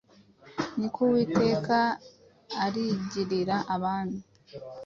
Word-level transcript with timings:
niko 0.77 0.99
Uwiteka 1.05 1.77
arigirira 2.63 3.55
abami 3.75 4.19